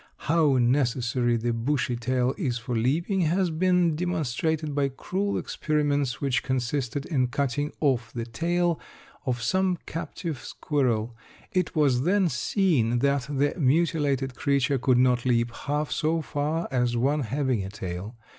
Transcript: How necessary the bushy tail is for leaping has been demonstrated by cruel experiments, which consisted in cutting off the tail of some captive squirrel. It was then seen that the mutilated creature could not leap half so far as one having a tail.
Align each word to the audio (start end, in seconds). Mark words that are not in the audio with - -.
How 0.25 0.57
necessary 0.57 1.37
the 1.37 1.53
bushy 1.53 1.95
tail 1.95 2.33
is 2.35 2.57
for 2.57 2.75
leaping 2.75 3.21
has 3.21 3.51
been 3.51 3.95
demonstrated 3.95 4.73
by 4.73 4.89
cruel 4.89 5.37
experiments, 5.37 6.19
which 6.19 6.41
consisted 6.41 7.05
in 7.05 7.27
cutting 7.27 7.71
off 7.81 8.11
the 8.11 8.25
tail 8.25 8.79
of 9.27 9.43
some 9.43 9.77
captive 9.85 10.39
squirrel. 10.43 11.15
It 11.51 11.75
was 11.75 12.01
then 12.01 12.29
seen 12.29 12.97
that 12.97 13.27
the 13.29 13.53
mutilated 13.59 14.33
creature 14.33 14.79
could 14.79 14.97
not 14.97 15.23
leap 15.23 15.51
half 15.51 15.91
so 15.91 16.23
far 16.23 16.67
as 16.71 16.97
one 16.97 17.19
having 17.19 17.63
a 17.63 17.69
tail. 17.69 18.15